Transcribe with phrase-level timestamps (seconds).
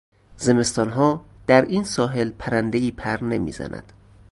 [0.37, 3.93] زمستانها در این ساحل پرندهای پر نمیزند.